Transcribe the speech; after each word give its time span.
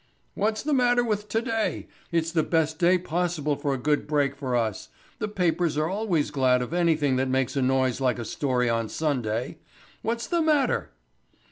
"What's 0.33 0.63
the 0.63 0.73
matter 0.73 1.03
with 1.03 1.29
today? 1.29 1.85
It's 2.11 2.31
the 2.31 2.41
best 2.41 2.79
day 2.79 2.97
possible 2.97 3.55
for 3.55 3.71
a 3.71 3.77
good 3.77 4.07
break 4.07 4.35
for 4.35 4.55
us. 4.55 4.89
The 5.19 5.27
papers 5.27 5.77
are 5.77 5.87
always 5.87 6.31
glad 6.31 6.63
of 6.63 6.73
anything 6.73 7.17
that 7.17 7.29
makes 7.29 7.55
a 7.55 7.61
noise 7.61 8.01
like 8.01 8.17
a 8.17 8.25
story 8.25 8.67
on 8.67 8.89
Sunday. 8.89 9.59
What's 10.01 10.25
the 10.25 10.41
matter?" 10.41 10.89